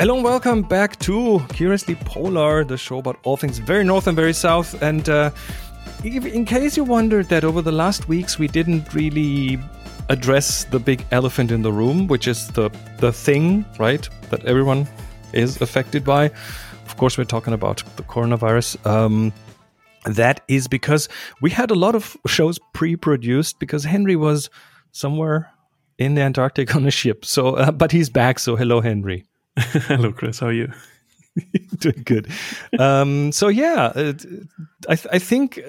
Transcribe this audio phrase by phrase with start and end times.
[0.00, 4.16] Hello and welcome back to Curiously Polar, the show about all things very north and
[4.16, 4.80] very south.
[4.80, 5.30] And uh,
[6.02, 9.58] in case you wondered that over the last weeks we didn't really
[10.08, 14.88] address the big elephant in the room, which is the the thing, right, that everyone
[15.34, 16.30] is affected by.
[16.86, 18.86] Of course, we're talking about the coronavirus.
[18.86, 19.34] Um,
[20.06, 21.10] that is because
[21.42, 24.48] we had a lot of shows pre-produced because Henry was
[24.92, 25.52] somewhere
[25.98, 27.26] in the Antarctic on a ship.
[27.26, 28.38] So, uh, but he's back.
[28.38, 29.26] So, hello, Henry.
[29.58, 30.38] Hello, Chris.
[30.38, 30.72] How are you?
[31.78, 32.30] Doing good.
[32.78, 34.12] Um, so yeah, uh,
[34.88, 35.60] I, th- I think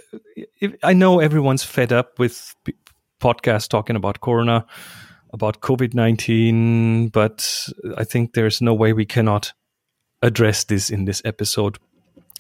[0.60, 2.76] if, I know everyone's fed up with p-
[3.20, 4.66] podcasts talking about Corona,
[5.34, 7.68] about COVID nineteen, but
[7.98, 9.54] I think there's no way we cannot
[10.22, 11.78] address this in this episode.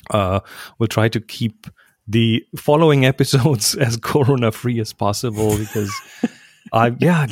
[0.09, 0.41] Uh,
[0.77, 1.67] we'll try to keep
[2.07, 5.91] the following episodes as Corona free as possible because.
[6.73, 7.25] Uh, yeah,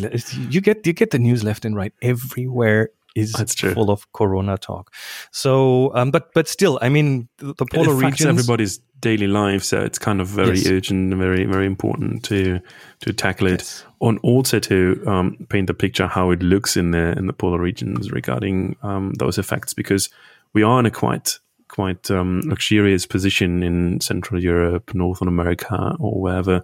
[0.50, 3.74] you get you get the news left and right everywhere is That's true.
[3.74, 4.94] full of corona talk.
[5.32, 8.26] So, um, but but still, I mean, the, the polar it regions.
[8.26, 10.68] everybody's daily life, so it's kind of very Yes.
[10.68, 12.60] urgent and very very important to
[13.02, 13.86] to tackle it, Yes.
[14.02, 14.76] and also to
[15.08, 19.14] um, paint the picture how it looks in the in the polar regions regarding um,
[19.20, 20.10] those effects, because
[20.54, 26.20] we are in a quite quite um, luxurious position in Central Europe, Northern America, or
[26.22, 26.64] wherever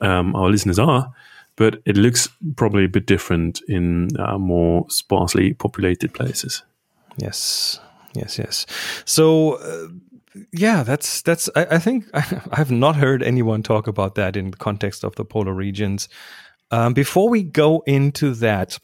[0.00, 1.12] um, our listeners are.
[1.58, 6.62] But it looks probably a bit different in uh, more sparsely populated places.
[7.16, 7.80] Yes,
[8.14, 8.64] yes, yes.
[9.04, 9.88] So, uh,
[10.52, 11.50] yeah, that's that's.
[11.56, 12.20] I, I think I,
[12.52, 16.08] have not heard anyone talk about that in the context of the polar regions.
[16.70, 18.78] Um, before we go into that,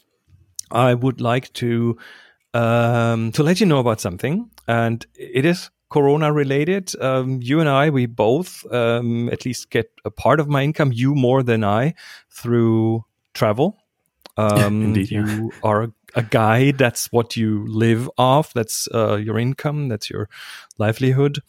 [0.69, 1.97] I would like to
[2.53, 6.91] um, to let you know about something, and it is Corona related.
[6.99, 10.91] Um, you and I, we both um, at least get a part of my income.
[10.91, 11.93] You more than I
[12.29, 13.77] through travel.
[14.37, 15.25] Um, Indeed, yeah.
[15.25, 16.77] you are a, a guide.
[16.77, 18.51] That's what you live off.
[18.51, 19.87] That's uh, your income.
[19.87, 20.27] That's your
[20.77, 21.39] livelihood.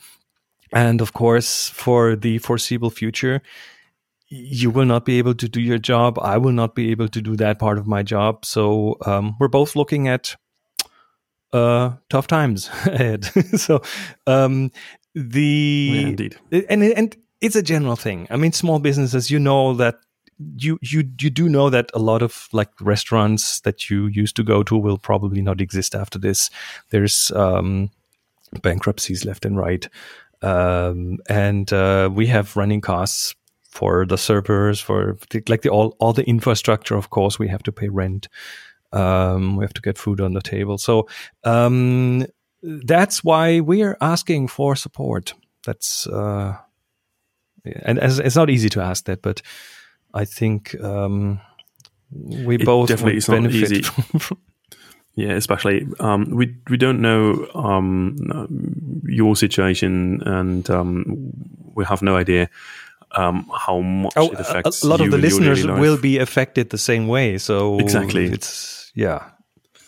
[0.73, 3.43] And of course, for the foreseeable future,
[4.29, 6.17] you will not be able to do your job.
[6.21, 8.45] I will not be able to do that part of my job.
[8.45, 10.37] So um, we're both looking at
[11.57, 13.25] uh, tough times ahead.
[13.57, 13.83] so
[14.27, 14.71] um,
[15.15, 16.37] the Yeah, indeed.
[16.69, 18.27] and and it's a general thing.
[18.31, 19.97] I mean, small businesses, you know that
[20.39, 24.43] you you you do know that a lot of like restaurants that you used to
[24.43, 26.51] go to will probably not exist after this.
[26.91, 27.91] There's um,
[28.63, 29.89] bankruptcies left and right,
[30.43, 33.35] um, and uh, we have running costs
[33.71, 36.97] for the servers, for the, like the all all the infrastructure.
[36.97, 38.29] Of course, we have to pay rent.
[38.93, 40.79] Um, we have to get food on the table.
[40.79, 41.09] So
[41.45, 42.27] um,
[42.63, 45.35] that's why we are asking for support.
[45.65, 46.57] That's uh,
[47.65, 49.43] and it's, it's not easy to ask that, but
[50.15, 51.41] I think um,
[52.11, 54.39] we It both definitely would is not benefit
[55.17, 61.33] Yeah, especially um, we we don't know um, your situation, and um,
[61.75, 62.51] we have no idea
[63.13, 64.83] um, how much Oh, it affects.
[64.83, 67.39] a lot of the in your daily listeners will be affected the same way.
[67.39, 68.27] So Exactly.
[68.27, 69.31] it's yeah,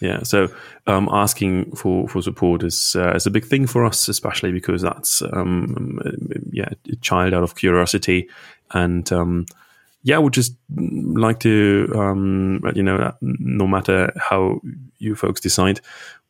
[0.00, 0.48] Yeah, so
[0.86, 4.82] um, asking for, for support is uh, is a big thing for us, especially because
[4.82, 5.98] that's um,
[6.52, 8.28] yeah a child out of curiosity,
[8.70, 9.46] and um,
[10.04, 14.60] yeah, would just like to um, you know no matter how
[14.98, 15.80] you folks decide,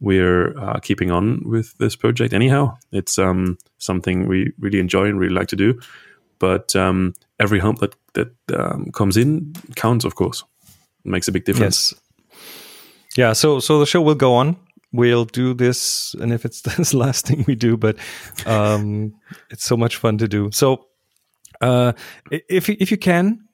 [0.01, 2.77] we're uh, keeping on with this project anyhow.
[2.93, 5.79] It's um, something we really enjoy and really like to do,
[6.39, 10.45] but um, every hump that that um, comes in counts, of course,
[11.05, 11.93] It makes a big difference.
[11.93, 12.01] yes,
[13.17, 13.33] yeah.
[13.35, 14.57] So so the show will go on.
[14.93, 17.97] We'll do this, and if it's the last thing we do, but
[18.47, 19.13] um,
[19.51, 20.51] it's so much fun to do.
[20.53, 20.87] So
[21.61, 21.93] uh,
[22.31, 23.45] if if you can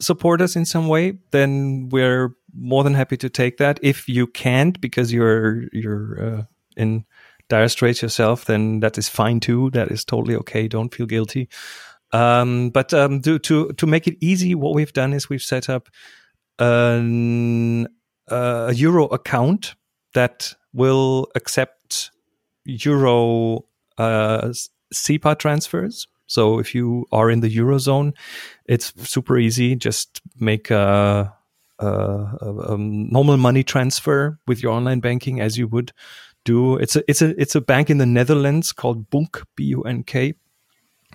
[0.00, 3.78] support us in some way, then we're more than happy to take that.
[3.82, 6.42] If you can't because you're you're uh,
[6.76, 7.04] in
[7.48, 9.70] dire straits yourself, then that is fine too.
[9.70, 10.68] That is totally okay.
[10.68, 11.48] Don't feel guilty.
[12.12, 15.68] Um, but um, to to to make it easy, what we've done is we've set
[15.68, 15.88] up
[16.58, 17.86] an,
[18.30, 19.74] uh, a euro account
[20.14, 22.10] that will accept
[22.64, 23.64] euro
[23.98, 24.52] uh,
[24.92, 26.08] SEPA transfers.
[26.26, 28.12] So if you are in the eurozone,
[28.66, 29.74] it's super easy.
[29.74, 31.32] Just make a,
[31.78, 35.92] a, a, a normal money transfer with your online banking as you would
[36.44, 36.76] do.
[36.76, 40.04] It's a it's a it's a bank in the Netherlands called bunq B U N
[40.04, 40.34] K,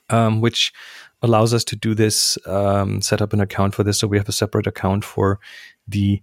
[0.09, 0.73] um, which
[1.21, 2.37] allows us to do this.
[2.45, 5.39] Um, set up an account for this, so we have a separate account for
[5.87, 6.21] the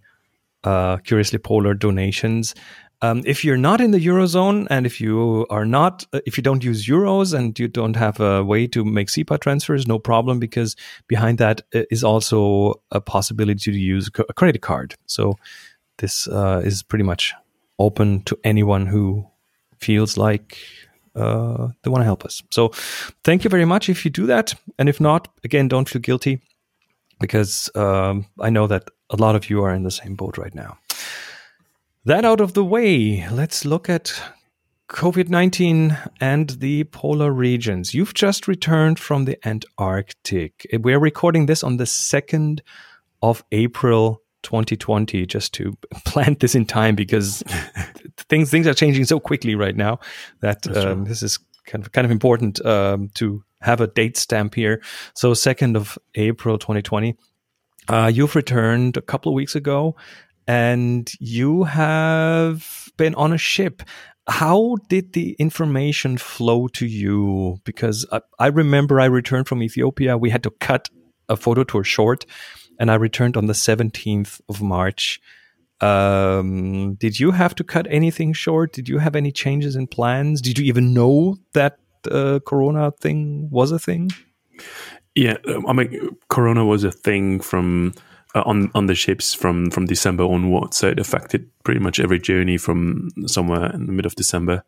[0.65, 2.55] uh, Curiously Polar donations.
[3.03, 6.43] Um, if you're not in the eurozone and if you are not, uh, if you
[6.43, 10.39] don't use euros and you don't have a way to make SEPA transfers, no problem
[10.39, 10.77] because
[11.09, 14.95] behind that uh, also a possibility to use a credit card.
[15.07, 15.37] So
[15.99, 17.35] this uh, is pretty much
[17.81, 19.27] open to anyone who
[19.79, 20.59] feels like
[21.15, 22.43] uh, they want to help us.
[22.51, 22.69] So
[23.25, 24.55] thank you very much if you do that.
[24.79, 26.41] And if not, again, don't feel guilty
[27.21, 30.55] because um, I know that a lot of you are in the same boat right
[30.55, 30.79] now.
[32.05, 34.21] That out of the way, let's look at
[34.89, 37.95] COVID 19 and the polar regions.
[37.95, 40.67] You've just returned from the Antarctic.
[40.73, 42.61] We're recording this on the 2nd
[43.23, 47.43] of April 2020 just to plant this in time because
[48.17, 49.99] things things are changing so quickly right now
[50.41, 54.55] that um, this is kind of kind of important um, to have a date stamp
[54.55, 54.83] here.
[55.15, 57.17] So second of April 2020.
[57.89, 59.97] Uh, you've returned a couple of weeks ago,
[60.47, 63.83] and you have been on a ship.
[64.29, 67.59] How did the information flow to you?
[67.65, 70.17] Because I, I remember I returned from Ethiopia.
[70.17, 70.91] We had to cut
[71.29, 72.25] a photo tour short
[72.79, 75.21] and I returned on the 17th of March.
[75.83, 78.73] Um, did you have to cut anything short?
[78.73, 80.41] Did you have any changes in plans?
[80.41, 81.79] Did you even know that
[82.11, 84.11] uh, Corona thing was a thing?
[85.15, 87.95] Yeah, um, I mean, Corona was a thing from
[88.35, 92.19] uh, on on the ships from from December onwards, so it affected pretty much every
[92.19, 94.65] journey from somewhere in the mid of December,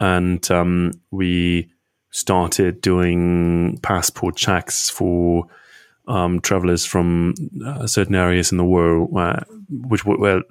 [0.00, 1.70] and um, we
[2.10, 5.46] started doing passport checks for
[6.08, 7.34] um, travelers from
[7.64, 10.42] uh, certain areas in the world where, which were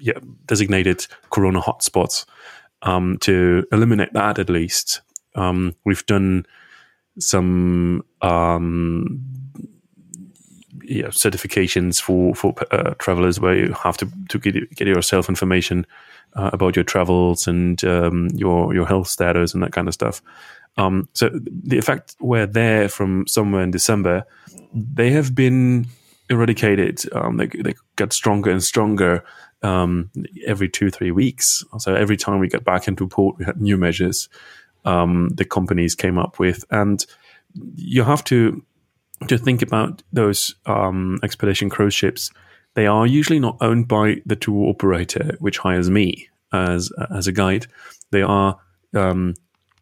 [0.00, 2.26] yeah, designated corona hotspots
[2.82, 5.00] um, to eliminate that at least.
[5.34, 6.46] Um, we've done
[7.18, 9.24] some um,
[10.82, 15.86] yeah, certifications for for uh, travelers where you have to to get, get yourself information
[16.38, 20.22] uh, about your travels and um, your your health status and that kind of stuff.
[20.76, 24.24] Um, so the effect were there from somewhere in December.
[24.72, 25.86] They have been
[26.30, 27.00] eradicated.
[27.12, 29.24] Um, they they get stronger and stronger
[29.62, 30.10] um,
[30.46, 31.64] every two three weeks.
[31.78, 34.28] So every time we get back into port, we had new measures
[34.84, 37.04] um, the companies came up with, and
[37.74, 38.62] you have to
[39.26, 42.30] to think about those um, expedition cruise ships.
[42.74, 47.32] They are usually not owned by the tour operator, which hires me as as a
[47.32, 47.66] guide.
[48.10, 48.58] They are
[48.94, 49.34] um,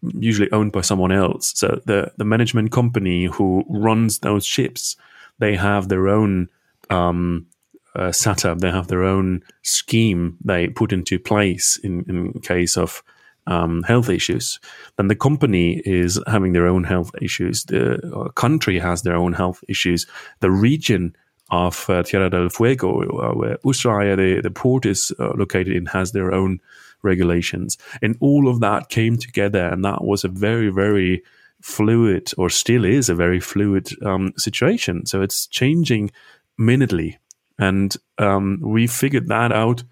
[0.02, 1.52] usually owned by someone else.
[1.56, 4.96] So the the management company who runs those ships,
[5.38, 6.48] they have their own
[6.90, 7.46] um,
[7.94, 8.58] uh, setup.
[8.58, 13.02] They have their own scheme they put into place in in case of
[13.46, 14.58] um, health issues.
[14.96, 17.64] Then the company is having their own health issues.
[17.64, 20.06] The uh, country has their own health issues.
[20.40, 21.16] The region
[21.50, 25.86] of uh, Tierra del Fuego, uh, where Ushuaia, the, the port is uh, located in,
[25.86, 26.60] has their own
[27.02, 27.78] regulations.
[28.02, 31.22] And all of that came together, and that was a very, very
[31.62, 35.06] fluid, or still is a very fluid um, situation.
[35.06, 36.10] So it's changing
[36.58, 37.18] minutely.
[37.58, 39.82] And um, we figured that out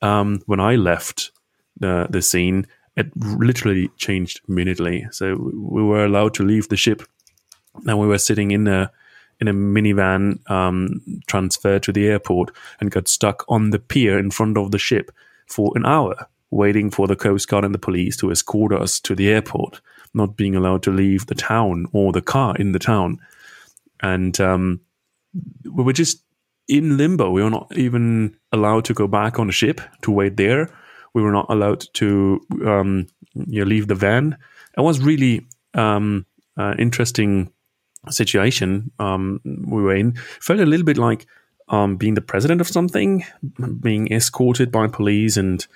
[0.00, 1.30] um, when I left
[1.78, 2.66] the, the scene.
[2.96, 5.06] It literally changed minutely.
[5.10, 7.02] So we were allowed to leave the ship,
[7.86, 8.90] and we were sitting in a
[9.40, 12.50] in a minivan um, transferred to the airport
[12.80, 15.10] and got stuck on the pier in front of the ship
[15.46, 19.14] for an hour waiting for the Coast Guard and the police to escort us to
[19.14, 19.80] the airport,
[20.14, 23.18] not being allowed to leave the town or the car in the town.
[24.02, 24.80] And um,
[25.64, 26.22] we were just
[26.68, 27.30] in limbo.
[27.30, 30.70] We were not even allowed to go back on the ship to wait there.
[31.14, 34.36] We were not allowed to um, you know, leave the van.
[34.76, 36.26] It was really um,
[36.58, 37.50] uh, interesting
[38.10, 40.14] situation um, we were in.
[40.40, 41.26] Felt a little bit like
[41.68, 43.24] um, being the president of something,
[43.80, 45.66] being escorted by police and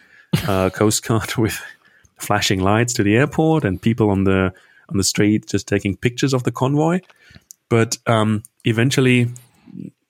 [0.46, 1.60] uh, Coast Guard with
[2.18, 4.52] flashing lights to the airport and people on the
[4.88, 7.00] on the street just taking pictures of the convoy.
[7.68, 9.28] But um, eventually,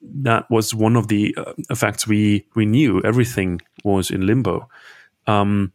[0.01, 3.01] that was one of the uh, effects we we knew.
[3.03, 4.69] Everything was in limbo.
[5.25, 5.73] Um,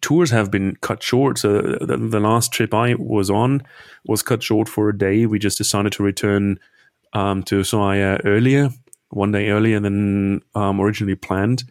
[0.00, 1.38] tours have been cut short.
[1.38, 3.62] So the, the, last trip I was on
[4.06, 5.26] was cut short for a day.
[5.26, 6.58] We just decided to return
[7.12, 8.70] um, to Ushuaia earlier,
[9.10, 11.64] one day earlier than um, originally planned,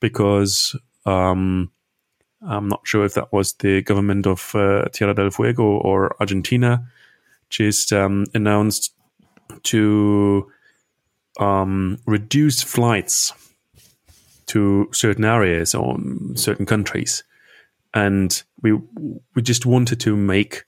[0.00, 1.70] because um,
[2.42, 6.86] I'm not sure if that was the government of uh, Tierra del Fuego or Argentina,
[7.50, 8.94] just um, announced
[9.64, 10.50] to
[11.38, 13.32] um, reduce flights
[14.46, 15.98] to certain areas or
[16.34, 17.22] certain countries,
[17.94, 18.72] and we
[19.34, 20.64] we just wanted to make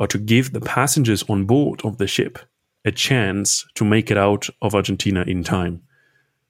[0.00, 2.38] or to give the passengers on board of the ship
[2.84, 5.82] a chance to make it out of Argentina in time.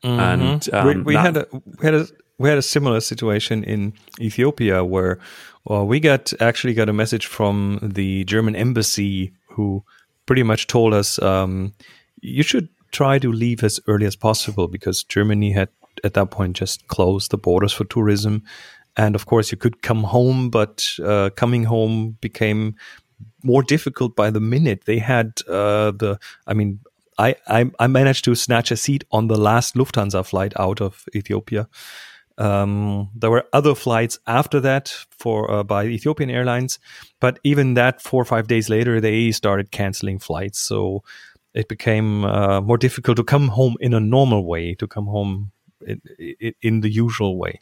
[0.02, 0.20] Mm-hmm.
[0.20, 2.06] And um, we, we had a we had a
[2.38, 5.18] we had a similar situation in Ethiopia where
[5.64, 9.82] well, we got actually got a message from the German embassy who
[10.26, 11.72] pretty much told us um,
[12.20, 15.68] you should try to leave as early as possible because Germany had
[16.02, 18.42] at that point just closed the borders for tourism,
[18.96, 22.74] and of course you could come home, but uh, coming home became
[23.42, 24.84] more difficult by the minute.
[24.84, 26.80] They had uh, the, I mean,
[27.18, 31.04] I, I, I managed to snatch a seat on the last Lufthansa flight out of
[31.14, 31.68] Ethiopia.
[32.36, 36.80] Um, there were other flights after that for uh, by Ethiopian Airlines,
[37.20, 40.58] but even that four or five days later, they started canceling flights.
[40.58, 41.04] So
[41.54, 45.52] it became uh, more difficult to come home in a normal way, to come home
[45.86, 46.02] in,
[46.60, 47.60] in the usual way.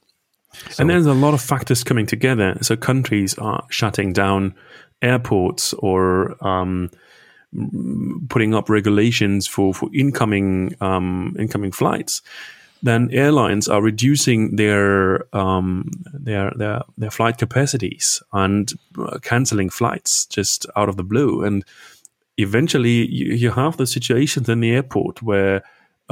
[0.71, 2.59] So, and there's a lot of factors coming together.
[2.63, 4.55] So countries are shutting down
[5.01, 6.91] airports or um,
[8.29, 12.23] putting up regulations for for incoming um, incoming flights,
[12.83, 20.27] then airlines are reducing their um, their their their flight capacities and uh, canceling flights
[20.27, 21.45] just out of the blue.
[21.45, 21.65] And
[22.39, 25.63] eventually, you, you have the situations in the airport where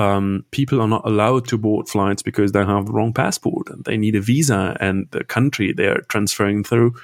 [0.01, 3.85] um, people are not allowed to board flights because they have the wrong passport and
[3.85, 6.95] they need a visa, and the country they're transferring through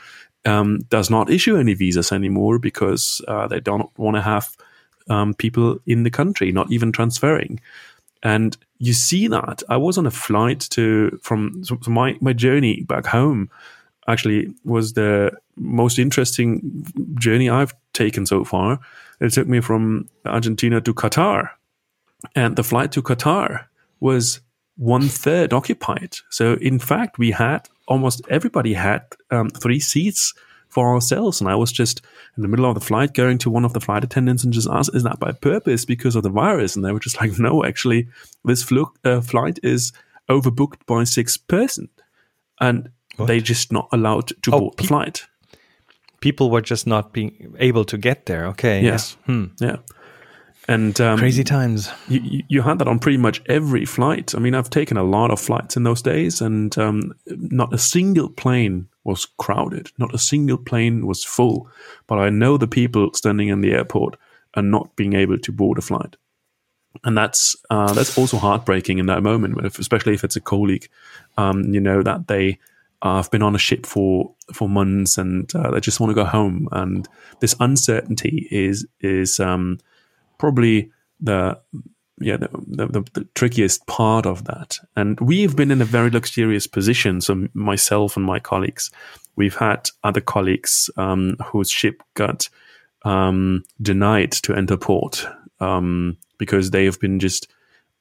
[0.47, 4.57] um, does not issue any visas anymore because uh, they don't want to have
[5.11, 7.61] um, people in the country, not even transferring.
[8.23, 9.63] And you see that.
[9.69, 13.51] I was on a flight to from so my my journey back home.
[14.09, 16.85] Actually, was the most interesting
[17.19, 18.79] journey I've taken so far.
[19.21, 21.51] It took me from Argentina to Qatar,
[22.35, 23.67] and the flight to Qatar
[24.01, 24.41] was
[24.77, 26.17] one third occupied.
[26.31, 30.35] So in fact, we had almost everybody had um, three seats
[30.69, 31.41] for ourselves.
[31.41, 32.03] And I was just
[32.37, 34.69] in the middle of the flight going to one of the flight attendants and just
[34.69, 36.77] asked, is that by purpose because of the virus?
[36.77, 38.09] And they were just like, no, actually,
[38.45, 39.93] this flu- uh, flight is
[40.29, 41.89] overbooked by six person.
[42.61, 43.27] And what?
[43.27, 45.27] they're just not allowed to oh, board pe- the flight.
[46.21, 48.47] People were just not being able to get there.
[48.49, 48.83] Okay.
[48.83, 49.17] Yes.
[49.21, 49.35] Yeah.
[49.35, 49.45] Hmm.
[49.61, 49.77] yeah.
[50.69, 51.91] And um, crazy times.
[52.09, 54.35] You, you had that on pretty much every flight.
[54.35, 57.79] I mean, I've taken a lot of flights in those days, and um, not a
[57.79, 59.91] single plane was crowded.
[59.99, 61.71] Not a single plane was full.
[62.09, 64.17] But I know the people standing in the airport
[64.55, 66.17] and not being able to board a flight,
[67.05, 70.89] and that's uh, that's also heartbreaking in that moment, especially if it's a colleague.
[71.39, 72.59] Um, you know that they
[73.03, 76.15] uh, have been on a ship for for months and uh, they just want to
[76.15, 77.09] go home, and
[77.41, 79.79] this uncertainty is is um,
[80.39, 80.91] probably
[81.21, 81.59] the
[82.19, 84.79] yeah the, the, the, trickiest part of that.
[84.95, 87.21] And we've been in a very luxurious position.
[87.21, 88.91] So myself and my colleagues
[89.37, 92.49] we've had other colleagues um, whose ship got
[93.05, 95.27] um, denied to enter port
[95.61, 97.47] um, because they have been just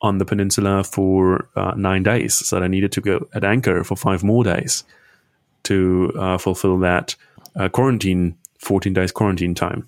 [0.01, 2.33] on the peninsula for uh, nine days.
[2.33, 4.83] So they needed to go at anchor for five more days
[5.63, 7.15] to uh, fulfill that
[7.55, 9.87] uh, quarantine 14 days quarantine time.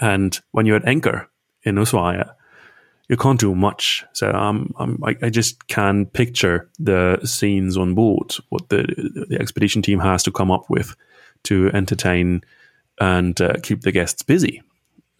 [0.00, 1.28] And when you're at anchor
[1.64, 2.34] in Ushuaia,
[3.08, 4.04] you can't do much.
[4.12, 4.72] So um,
[5.04, 8.84] I, I just can picture the scenes on board, what the,
[9.28, 10.94] the expedition team has to come up with
[11.44, 12.42] to entertain
[13.00, 14.62] and uh, keep the guests busy.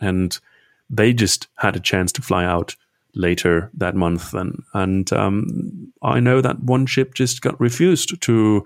[0.00, 0.38] And
[0.88, 2.76] they just had a chance to fly out
[3.14, 4.32] later that month.
[4.32, 8.64] And, and um, I know that one ship just got refused to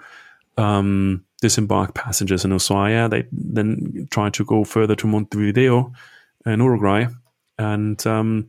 [0.56, 3.10] um, disembark passengers in Ushuaia.
[3.10, 5.92] They then tried to go further to Montevideo
[6.44, 7.06] in Uruguay
[7.58, 8.48] and um,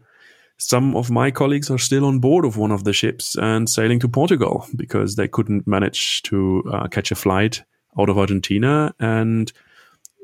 [0.58, 4.00] some of my colleagues are still on board of one of the ships and sailing
[4.00, 7.64] to Portugal because they couldn't manage to uh, catch a flight
[8.00, 8.94] out of Argentina.
[9.00, 9.52] And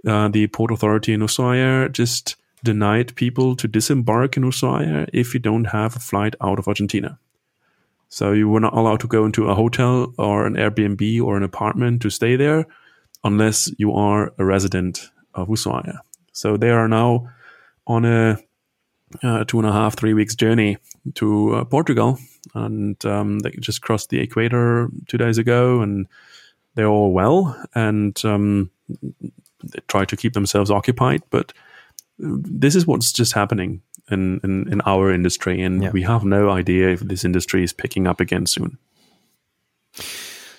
[0.07, 5.39] uh, the port authority in Ushuaia just denied people to disembark in Ushuaia if you
[5.39, 7.19] don't have a flight out of Argentina.
[8.09, 11.43] So you were not allowed to go into a hotel or an Airbnb or an
[11.43, 12.65] apartment to stay there
[13.23, 15.99] unless you are a resident of Ushuaia.
[16.31, 17.29] So they are now
[17.85, 18.39] on a
[19.21, 20.77] uh, two and a half, three weeks journey
[21.15, 22.17] to uh, Portugal,
[22.55, 26.07] and um, they just crossed the equator two days ago, and
[26.75, 28.71] they're all well, and um,
[29.63, 31.21] they try to keep themselves occupied.
[31.29, 31.53] But
[32.17, 35.91] this is what's just happening in in, in our industry, and yeah.
[35.91, 38.77] we have no idea if this industry is picking up again soon.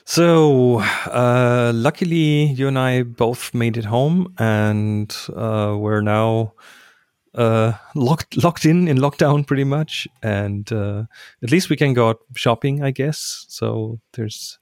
[0.06, 6.52] So, uh, luckily, you and I both made it home, and uh, we're now
[7.34, 11.04] uh, locked locked in in lockdown pretty much, and uh,
[11.42, 13.46] at least we can go out shopping, I guess.
[13.48, 14.58] So there's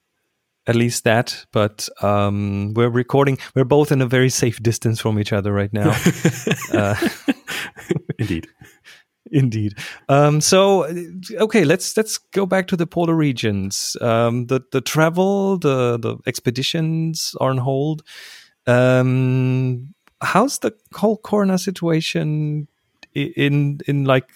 [0.66, 1.44] at least that.
[1.52, 3.38] But um, we're recording.
[3.54, 5.96] We're both in a very safe distance from each other right now.
[6.72, 6.94] uh,
[8.18, 8.48] Indeed.
[9.30, 9.74] Indeed.
[10.08, 10.84] Um, so,
[11.32, 13.96] okay, let's let's go back to the polar regions.
[14.00, 18.02] Um, the the travel, the the expeditions are on hold.
[18.66, 22.68] Um, how's the whole corona situation
[23.14, 24.28] in in like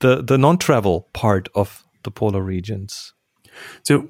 [0.00, 3.14] the the non-travel part of the polar regions?
[3.84, 4.08] So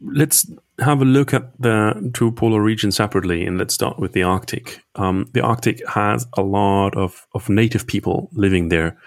[0.00, 4.22] let's have a look at the two polar regions separately, and let's start with the
[4.22, 4.80] Arctic.
[4.96, 8.98] Um, the Arctic has a lot of, of native people living there.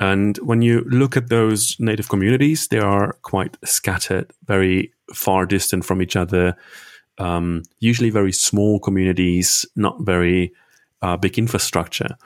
[0.00, 5.84] And when you look at those native communities, they are quite scattered, very far distant
[5.84, 6.56] from each other,
[7.18, 10.52] um, usually very small communities, not very
[11.02, 12.16] uh, big infrastructure.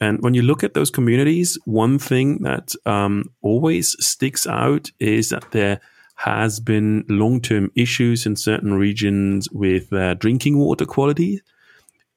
[0.00, 5.28] And when you look at those communities, one thing that um, always sticks out is
[5.28, 5.80] that there
[6.16, 11.40] has been long term issues in certain regions with uh, drinking water quality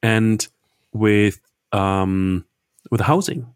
[0.02, 0.46] and
[0.92, 1.40] with
[1.72, 2.44] um,
[2.90, 3.46] with housing,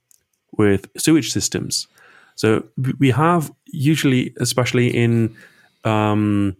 [0.53, 1.87] with sewage systems.
[2.35, 2.65] So
[2.99, 5.37] we have usually, especially in
[5.85, 6.57] um,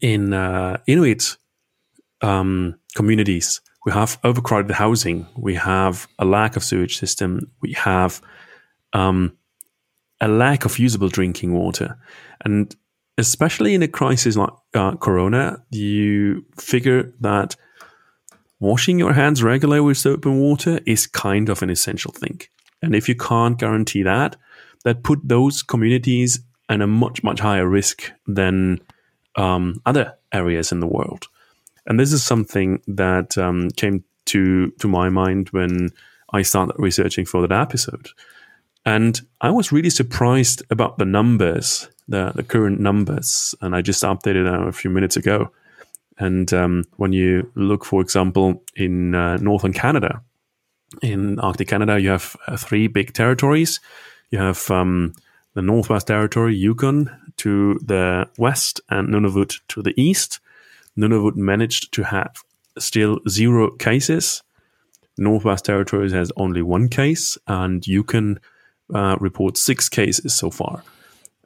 [0.00, 1.36] in uh, Inuit
[2.22, 8.20] um, communities, we have overcrowded housing, we have a lack of sewage system, we have
[8.92, 9.36] um,
[10.20, 11.98] a lack of usable drinking water,
[12.44, 12.74] and
[13.18, 17.56] especially in a crisis like uh, Corona, you figure that
[18.58, 22.40] washing your hands regularly with soap and water is kind of an essential thing.
[22.82, 24.36] And if you can't guarantee that,
[24.84, 28.80] that put those communities in a much much higher risk than
[29.36, 31.28] um, other areas in the world.
[31.86, 35.90] And this is something that um, came to to my mind when
[36.32, 38.08] I started researching for that episode.
[38.86, 43.54] And I was really surprised about the numbers, the, the current numbers.
[43.60, 45.50] And I just updated them a few minutes ago.
[46.18, 50.22] And um, when you look, for example, in uh, northern Canada,
[51.02, 53.80] in Arctic Canada, you have uh, three big territories.
[54.30, 55.14] You have um,
[55.54, 60.40] the Northwest Territory, Yukon to the west, and Nunavut to the east.
[60.98, 62.34] Nunavut managed to have
[62.78, 64.42] still zero cases.
[65.16, 68.40] Northwest Territories has only one case, and Yukon
[68.92, 70.82] uh, report six cases so far.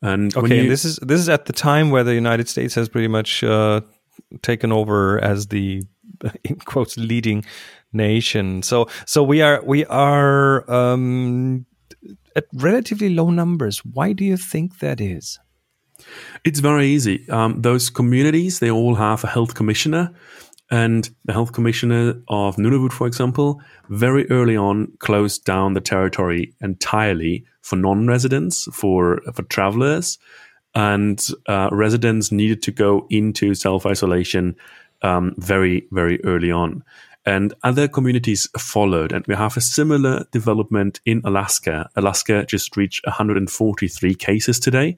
[0.01, 2.75] And okay, you, and this is this is at the time where the United States
[2.77, 3.81] has pretty much uh,
[4.43, 5.83] taken over as the
[6.45, 7.45] in quotes leading
[7.93, 8.63] nation.
[8.63, 11.67] So so we are we are um,
[12.37, 13.81] at relatively low numbers.
[13.81, 15.39] Why do you think that is?
[16.45, 17.29] It's very easy.
[17.31, 20.15] Um, those communities, they all have a health commissioner.
[20.71, 26.53] And the health commissioner of Nunavut, for example, very early on closed down the territory
[26.61, 30.19] entirely for non-residents, for for travelers,
[30.75, 34.57] and uh, residents needed to go into self-isolation
[35.03, 36.85] um, very very early on.
[37.25, 41.89] And other communities followed, and we have a similar development in Alaska.
[41.97, 44.97] Alaska just reached 143 cases today,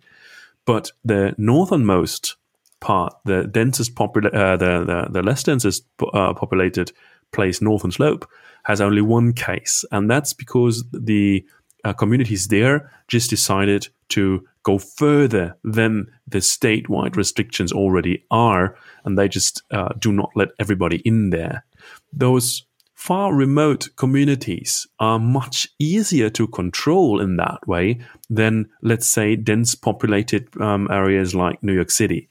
[0.67, 2.37] but the northernmost
[2.81, 6.93] part, the densest popula- uh, the, the, the less densest uh, populated
[7.33, 8.29] place, Northern Slope,
[8.65, 11.45] has only one case, and that's because the
[11.85, 19.19] uh, communities there just decided to go further than the statewide restrictions already are, and
[19.19, 21.65] they just uh, do not let everybody in there.
[22.13, 22.67] Those
[23.01, 29.75] far remote communities are much easier to control in that way than, let's say, dense
[29.75, 32.29] populated um, areas like New York City.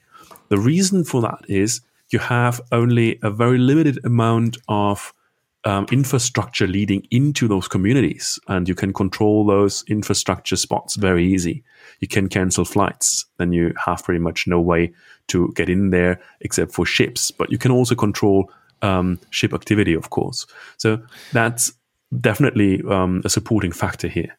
[0.49, 5.11] The reason for that is you have only a very limited amount of
[5.65, 11.63] um, infrastructure leading into those communities, and you can control those infrastructure spots very easy.
[11.99, 14.93] You can cancel flights, then you have pretty much no way
[15.29, 17.31] to get in there except for ships.
[17.31, 20.45] But you can also control um, ship activity, of course.
[20.77, 21.01] So
[21.33, 21.73] that's
[22.21, 24.37] definitely um, a supporting factor here.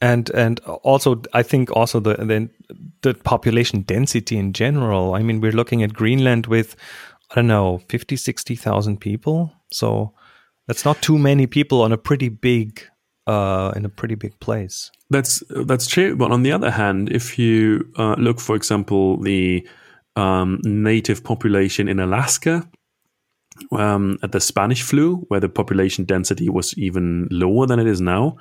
[0.00, 2.50] And and also, I think also the, the
[3.02, 5.14] the population density in general.
[5.14, 6.74] I mean, we're looking at Greenland with
[7.30, 9.52] I don't know 50, 60,000 people.
[9.70, 10.12] So
[10.66, 12.82] that's not too many people on a pretty big
[13.26, 14.90] uh, in a pretty big place.
[15.10, 16.16] That's that's true.
[16.16, 19.66] But on the other hand, if you uh, look, for example, the
[20.16, 22.68] um, native population in Alaska
[23.70, 28.00] um, at the Spanish flu, where the population density was even lower than it is
[28.00, 28.36] now,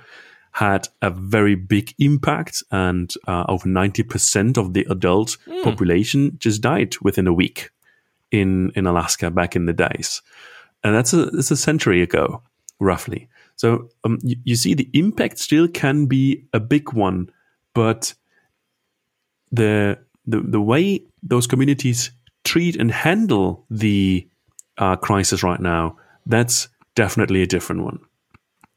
[0.53, 5.63] had a very big impact, and uh, over ninety percent of the adult mm.
[5.63, 7.69] population just died within a week
[8.31, 10.21] in in Alaska back in the days,
[10.83, 12.41] and that's a that's a century ago,
[12.79, 13.29] roughly.
[13.55, 17.29] So um, you, you see, the impact still can be a big one,
[17.73, 18.13] but
[19.51, 22.11] the the the way those communities
[22.43, 24.27] treat and handle the
[24.77, 27.99] uh, crisis right now, that's definitely a different one.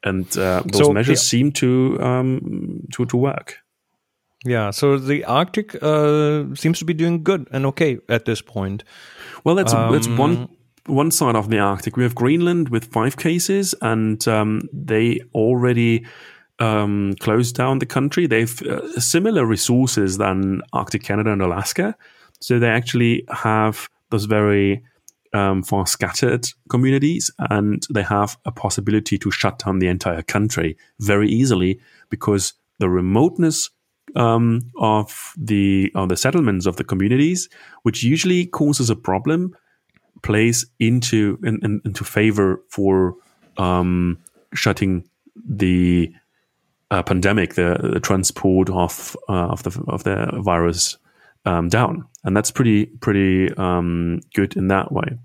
[0.03, 3.57] And uh, those so, measures seem to um, to to work.
[4.45, 8.83] Yeah, so the Arctic uh, seems to be doing good and okay at this point.
[9.43, 10.49] Well, that's um, that's one
[10.85, 11.97] one side of the Arctic.
[11.97, 16.05] We have Greenland with five cases, and um, they already
[16.59, 17.13] um,
[17.53, 18.27] down the country.
[18.27, 21.95] They've uh, similar resources than Arctic Canada and Alaska,
[22.39, 24.83] so they actually have those very
[25.33, 30.77] um, far scattered communities, and they have a possibility to shut down the entire country
[30.99, 33.69] very easily because the remoteness
[34.15, 37.49] um, of the of the settlements of the communities,
[37.83, 39.55] which usually causes a problem,
[40.23, 43.15] plays into in, in, into favor for
[43.57, 44.17] um,
[44.53, 46.13] shutting the
[46.91, 50.97] uh, pandemic, the, the, transport of uh, of the of the virus
[51.45, 55.17] um, down, and that's pretty pretty um, good in that way.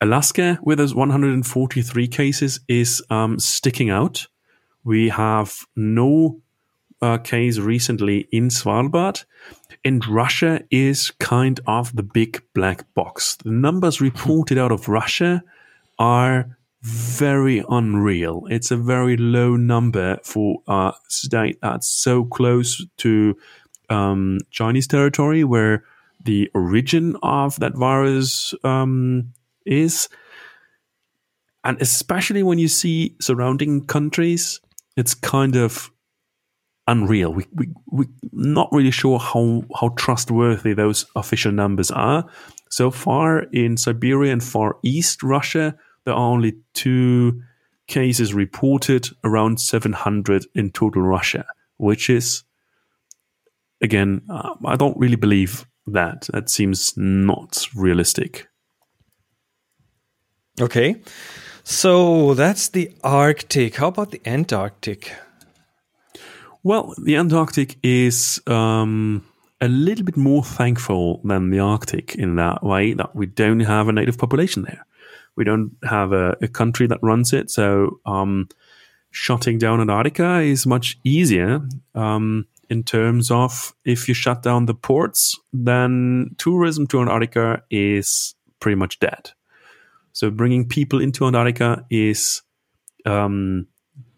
[0.00, 4.26] Alaska, with its 143 cases, is um, sticking out.
[4.84, 6.40] We have no
[7.02, 9.24] uh, case recently in Svalbard,
[9.84, 13.36] and Russia is kind of the big black box.
[13.36, 15.42] The numbers reported out of Russia
[15.98, 18.46] are very unreal.
[18.50, 23.36] It's a very low number for a state that's so close to
[23.88, 25.84] um, Chinese territory, where
[26.24, 29.32] the origin of that virus um,
[29.64, 30.08] is.
[31.64, 34.60] And especially when you see surrounding countries,
[34.96, 35.90] it's kind of
[36.86, 37.32] unreal.
[37.32, 42.26] We we we're not really sure how how trustworthy those official numbers are.
[42.70, 47.42] So far in Siberia and Far East Russia, there are only two
[47.86, 51.44] cases reported, around 700 in total Russia,
[51.76, 52.44] which is
[53.80, 56.28] again, uh, I don't really believe that.
[56.32, 58.48] That seems not realistic.
[60.60, 60.96] Okay.
[61.64, 63.76] So that's the Arctic.
[63.76, 65.12] How about the Antarctic?
[66.62, 69.24] Well, the Antarctic is um,
[69.60, 73.88] a little bit more thankful than the Arctic in that way that we don't have
[73.88, 74.86] a native population there.
[75.36, 77.50] We don't have a, a country that runs it.
[77.50, 78.48] So um,
[79.10, 81.60] shutting down Antarctica is much easier
[81.94, 88.34] um, in terms of if you shut down the ports, then tourism to Antarctica is
[88.60, 89.30] pretty much dead.
[90.12, 92.42] So bringing people into Antarctica is
[93.04, 93.66] um,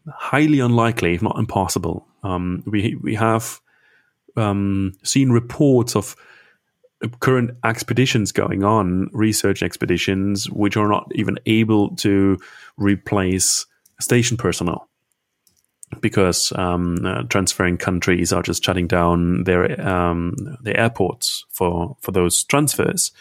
[0.08, 2.06] highly unlikely, if not impossible.
[2.22, 3.60] Um, we we have
[4.36, 6.16] um, seen reports of
[7.20, 12.38] current expeditions going on, research expeditions, which are not even able to
[12.76, 13.66] replace
[14.00, 14.88] station personnel
[16.00, 22.12] because um, uh, transferring countries are just shutting down their um, their airports for for
[22.12, 23.12] those transfers.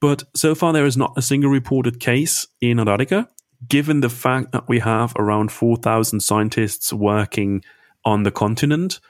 [0.00, 3.28] But so far, there is not a single reported case in Antarctica.
[3.66, 7.64] Given the fact that we have around four thousand scientists working
[8.04, 9.00] on the continent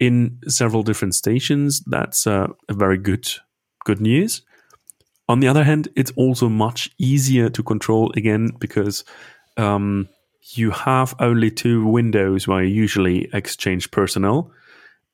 [0.00, 1.80] in several different stations.
[1.86, 3.28] That's uh, a very good
[3.84, 4.42] good news.
[5.28, 9.04] On the other hand, it's also much easier to control again because
[9.56, 10.08] um,
[10.54, 14.50] you have only two windows where you usually exchange personnel.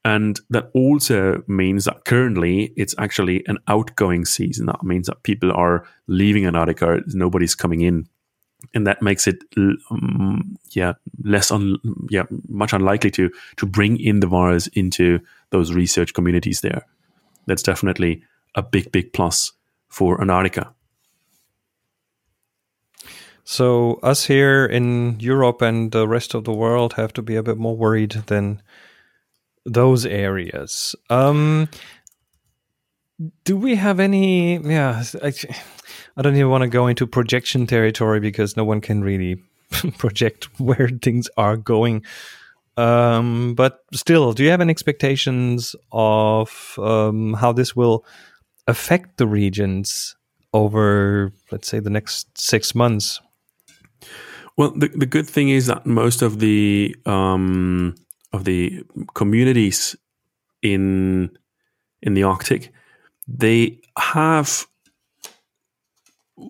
[0.04, 4.66] And that also means that currently it's actually an outgoing season.
[4.66, 8.08] That means that people are leaving Antarctica, nobody's coming in
[8.74, 9.42] and that makes it
[9.90, 10.94] um, yeah
[11.24, 11.78] less un,
[12.10, 16.84] yeah much unlikely to to bring in the virus into those research communities there.
[17.46, 18.22] That's definitely
[18.54, 19.52] a big big plus
[19.88, 20.74] for antarctica.
[23.44, 27.42] So us here in europe and the rest of the world have to be a
[27.42, 28.60] bit more worried than
[29.64, 30.94] those areas.
[31.08, 31.68] Um
[33.44, 35.32] do we have any yeah I,
[36.18, 39.40] I don't even want to go into projection territory because no one can really
[39.98, 42.04] project where things are going.
[42.76, 48.04] Um, but still, do you have any expectations of um, how this will
[48.66, 50.16] affect the regions
[50.52, 53.20] over, let's say, the next six months?
[54.56, 57.94] Well, the, the good thing is that most of the um,
[58.32, 58.82] of the
[59.14, 59.94] communities
[60.62, 61.30] in
[62.02, 62.72] in the Arctic
[63.28, 64.66] they have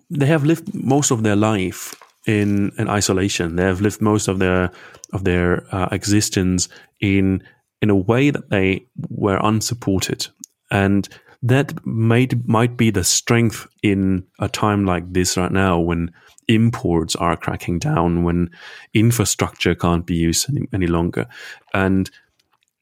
[0.09, 3.55] they have lived most of their life in in isolation.
[3.55, 4.71] They have lived most of their
[5.13, 7.43] of their uh, existence in
[7.81, 10.27] in a way that they were unsupported,
[10.71, 11.07] and
[11.41, 16.11] that might might be the strength in a time like this right now when
[16.47, 18.49] imports are cracking down, when
[18.93, 21.27] infrastructure can't be used any, any longer,
[21.73, 22.09] and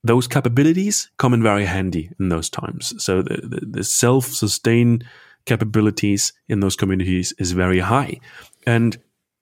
[0.04, 2.94] those capabilities come in very handy in those times.
[3.04, 5.04] So the, the, the self sustain
[5.48, 8.20] capabilities in those communities is very high.
[8.66, 8.98] And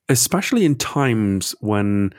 [0.08, 2.14] especially in times when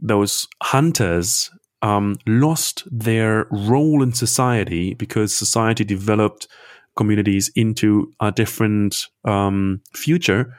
[0.00, 1.50] those hunters
[1.82, 6.48] um, lost their role in society because society developed
[6.96, 10.56] communities into a different um, future,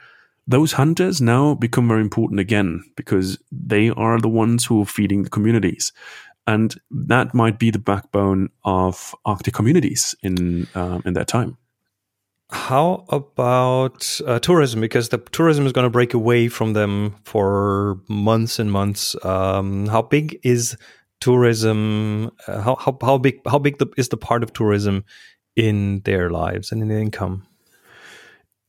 [0.47, 5.23] those hunters now become very important again because they are the ones who are feeding
[5.23, 5.91] the communities.
[6.45, 11.57] And that might be the backbone of Arctic communities in um, in that time.
[12.51, 14.79] How about uh, tourism?
[14.79, 19.15] Because the tourism is going to break away from them for months and months.
[19.25, 20.77] Um, how big is
[21.19, 22.31] tourism?
[22.47, 25.03] Uh, how, how how big how big the, is the part of tourism
[25.55, 27.47] in their lives and in their income?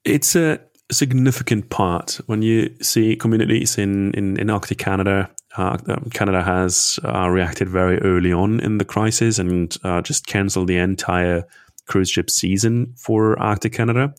[0.05, 0.59] It's a
[0.91, 5.31] significant part when you see communities in in, in Arctic Canada.
[5.59, 10.27] Uh, um, Canada has uh, reacted very early on in the crisis and uh, just
[10.27, 11.45] cancelled the entire
[11.87, 14.15] cruise ship season for Arctic Canada.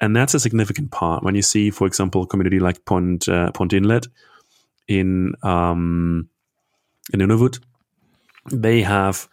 [0.00, 1.22] And that's a significant part.
[1.22, 4.08] When you see, for example, a community like Pond, uh, Inlet
[4.88, 6.28] in, um,
[7.12, 7.60] in Nunavut,
[8.50, 9.28] they have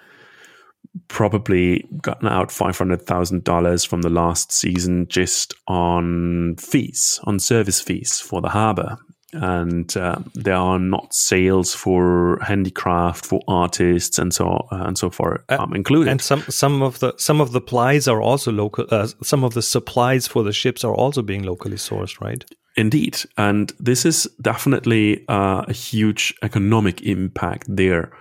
[1.07, 8.41] probably gotten out $500,000 from the last season just on fees, on service fees for
[8.41, 8.97] the harbor
[9.33, 15.09] and uh, there are not sales for handicraft for artists and so uh, and so
[15.09, 16.09] forth um, included.
[16.11, 18.85] And some some of the some of the supplies are also local.
[18.89, 22.43] Uh, some of the supplies for the ships are also being locally sourced, right?
[22.75, 28.11] Indeed, and this is definitely uh, a huge economic impact there.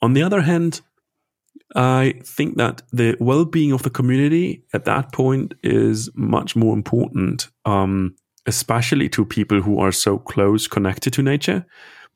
[0.00, 0.80] On the other hand,
[1.74, 7.48] I think that the well-being of the community at that point is much more important.
[7.64, 11.64] Um, especially to people who are so close connected to nature.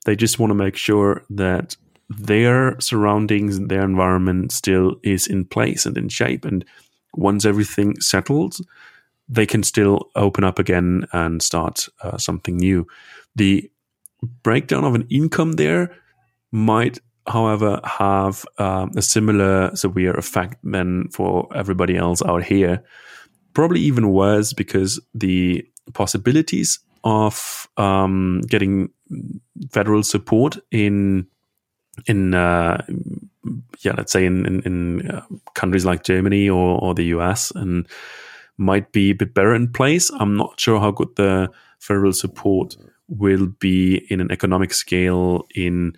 [0.04, 1.76] They just want to make sure that
[2.08, 6.44] their surroundings, their environment still is in place and in shape.
[6.44, 6.64] And
[7.14, 8.64] once everything settles,
[9.28, 12.86] they can still open up again and start uh, something new.
[13.36, 13.70] The
[14.42, 15.94] breakdown of an income there
[16.50, 22.82] might, however, have um, a similar severe effect than for everybody else out here.
[23.52, 28.90] Probably even worse because the possibilities of um, getting
[29.70, 31.26] federal support in
[32.06, 32.84] in uh,
[33.80, 35.22] yeah, let's say in in, in uh,
[35.54, 37.86] countries like Germany or, or the US, and
[38.56, 40.10] might be a bit better in place.
[40.18, 42.76] I'm not sure how good the federal support
[43.08, 45.96] will be in an economic scale in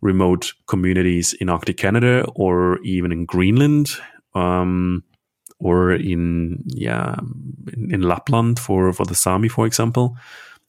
[0.00, 3.90] remote communities in Arctic Canada or even in Greenland.
[4.34, 5.04] Um,
[5.62, 7.16] or in yeah
[7.72, 10.16] in, in, Lapland for for the Sami, for example.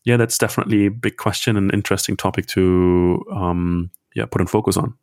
[0.05, 4.77] Yeah, that's definitely a big question and interesting topic to um, yeah put in focus
[4.77, 4.93] on.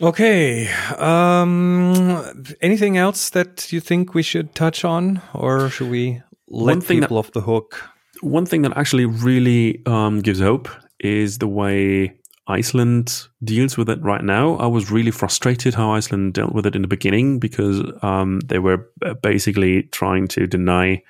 [0.00, 0.68] Okay.
[0.96, 2.24] Um,
[2.60, 7.00] anything else that you think we should touch on, or should we let one thing
[7.00, 7.82] people that, off the hook?
[8.20, 10.68] One thing that actually really um, gives hope
[11.00, 12.17] is the way
[12.48, 14.56] Iceland deals with it right now.
[14.56, 18.58] I was really frustrated how Iceland dealt with it in the beginning because um, they
[18.58, 18.88] were
[19.22, 21.02] basically trying to deny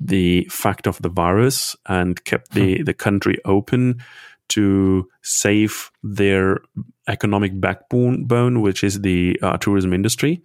[0.00, 2.84] the fact of the virus and kept the, hmm.
[2.84, 4.02] the country open
[4.48, 6.60] to save their
[7.06, 10.42] economic backbone, bone, which is the uh, tourism industry.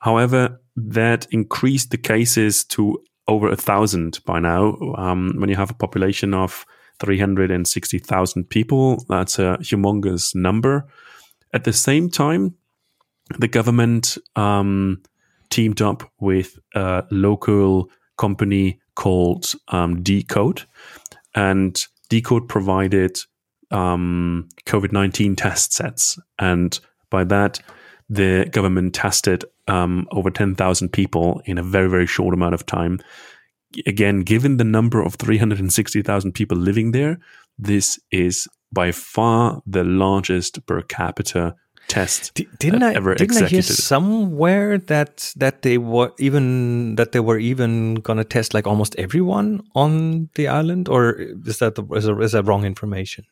[0.00, 4.76] However, that increased the cases to over a thousand by now.
[4.96, 6.66] Um, when you have a population of
[7.00, 9.04] 360,000 people.
[9.08, 10.86] That's a humongous number.
[11.52, 12.54] At the same time,
[13.38, 15.02] the government um,
[15.50, 20.64] teamed up with a local company called um, deCODE,
[21.34, 21.74] and
[22.10, 23.18] deCODE provided
[23.70, 26.18] um, COVID 19 test sets.
[26.38, 27.60] And by that,
[28.08, 33.00] the government tested um, over 10,000 people in a very, very short amount of time
[33.86, 37.18] again, given the number of 360,000 people living there,
[37.58, 41.54] this is by far the largest per capita
[41.88, 43.54] test D- didn't I, ever didn't executed.
[43.54, 48.66] I hear somewhere that that they were even that they were even gonna test like
[48.66, 51.12] almost everyone on the island, or
[51.46, 53.24] is that the, is, that, is that wrong information?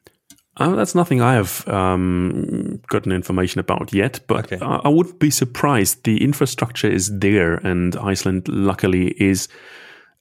[0.57, 4.59] Uh, that's nothing I have um, gotten information about yet, but okay.
[4.61, 6.03] I, I would be surprised.
[6.03, 9.46] The infrastructure is there, and Iceland luckily is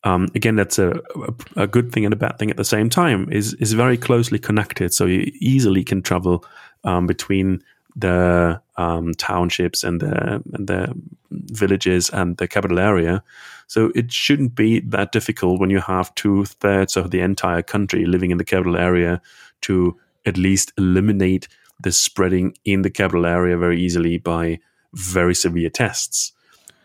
[0.03, 2.89] um, again, that's a, a, a, good thing and a bad thing at the same
[2.89, 3.31] time.
[3.31, 6.45] is is very closely connected, so you easily can travel
[6.83, 7.63] um, between
[7.95, 10.93] the um, townships and the and the
[11.31, 13.23] villages and the capital area.
[13.65, 18.05] So it shouldn't be that difficult when you have two thirds of the entire country
[18.05, 19.21] living in the capital area
[19.61, 21.47] to at least eliminate
[21.81, 24.59] the spreading in the capital area very easily by
[24.93, 26.31] very severe tests.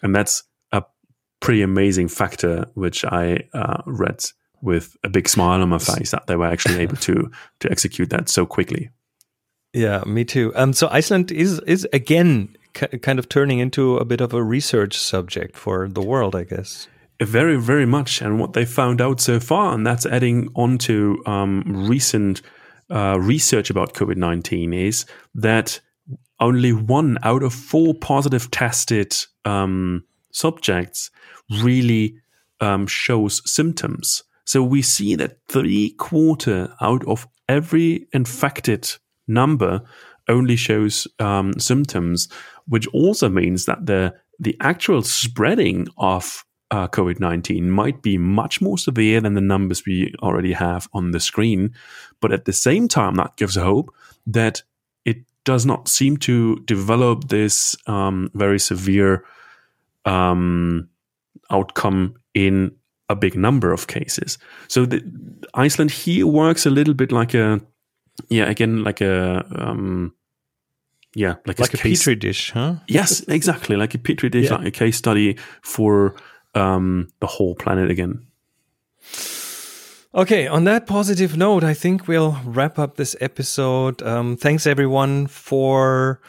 [0.03, 0.42] And that's
[1.42, 4.24] pretty amazing factor, which I uh, read
[4.62, 8.11] with a big smile on my face that they were actually able to to execute
[8.11, 8.90] that so quickly.
[9.74, 10.52] Yeah, me too.
[10.55, 14.96] Um, so Iceland is is again kind of turning into a bit of a research
[14.96, 16.88] subject for the world, I guess.
[17.20, 18.22] very, very much.
[18.22, 22.42] And what they found out so far, and that's adding on to um, recent
[22.90, 25.81] uh, research about COVID 19, is that
[26.40, 31.11] only one out of four positive tested um, subjects
[31.62, 32.16] really
[32.61, 34.25] um, shows symptoms.
[34.45, 38.90] So we see that three quarter out of every infected
[39.29, 39.83] number
[40.29, 42.29] only shows um, symptoms,
[42.66, 48.61] which also means that the the actual spreading of uh, COVID 19 might be much
[48.61, 51.75] more severe than the numbers we already have on the screen.
[52.21, 53.95] But at the same time, that gives hope
[54.27, 54.62] that
[55.05, 59.25] it does not seem to develop this um, very severe
[60.05, 60.88] um,
[61.51, 62.73] outcome in
[63.09, 64.38] a big number of cases.
[64.69, 65.03] So the,
[65.55, 67.61] Iceland here works a little bit like a,
[68.29, 70.15] yeah, again, like a, um,
[71.15, 72.77] yeah, like, like a, a petri dish, huh?
[72.88, 74.57] Yes, exactly, like a petri dish, yeah.
[74.57, 76.15] like a case study for
[76.55, 78.27] um, the whole planet again.
[80.15, 84.03] Okay, on that positive note, I think we'll wrap up this episode.
[84.03, 86.21] Um, thanks everyone for,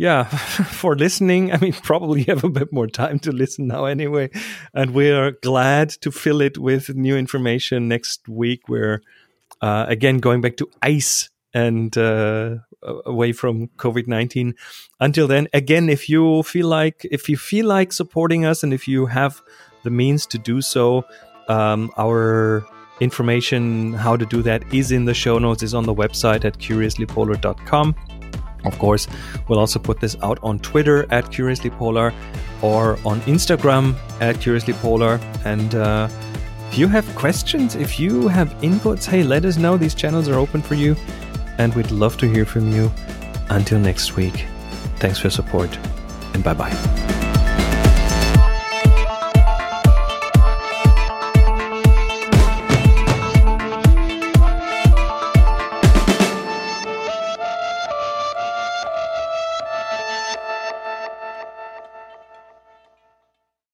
[0.00, 0.24] yeah,
[0.80, 1.52] for listening.
[1.52, 4.30] I mean, probably have a bit more time to listen now anyway.
[4.72, 8.66] And we're glad to fill it with new information next week.
[8.66, 9.02] We're,
[9.60, 12.56] uh, again, going back to ice and uh,
[13.04, 14.54] away from COVID nineteen.
[15.00, 18.88] Until then, again, if you feel like if you feel like supporting us, and if
[18.88, 19.42] you have
[19.82, 21.04] the means to do so,
[21.48, 22.64] um, our
[23.00, 25.62] information how to do that is in the show notes.
[25.62, 28.19] is on the website at curiouslypolar.com.
[28.64, 29.06] Of course,
[29.48, 32.12] we'll also put this out on Twitter at curiouslypolar
[32.62, 35.74] or on Instagram at curiouslypolar and.
[35.74, 36.08] Uh,
[36.70, 39.76] if you have questions, if you have inputs, hey, let us know.
[39.76, 40.94] These channels are open for you
[41.58, 42.92] and we'd love to hear from you.
[43.48, 44.46] Until next week,
[44.98, 45.76] thanks for support
[46.32, 47.19] and bye bye.